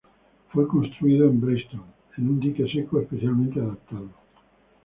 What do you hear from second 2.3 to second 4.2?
dique seco especialmente adaptado.